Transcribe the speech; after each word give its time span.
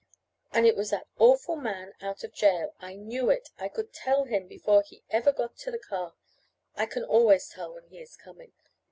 "And 0.51 0.65
it 0.65 0.75
was 0.75 0.89
that 0.89 1.05
awful 1.19 1.55
man 1.55 1.93
out 2.01 2.23
of 2.23 2.33
jail! 2.33 2.73
I 2.79 2.95
knew 2.95 3.29
it! 3.29 3.49
I 3.59 3.67
could 3.69 3.93
tell 3.93 4.23
him 4.23 4.47
before 4.47 4.81
he 4.81 5.03
ever 5.11 5.31
got 5.31 5.55
to 5.57 5.69
the 5.69 5.77
car! 5.77 6.15
I 6.75 6.87
can 6.87 7.03
always 7.03 7.49
tell 7.49 7.75
when 7.75 7.85
he 7.85 7.99
is 7.99 8.15
coming. 8.15 8.51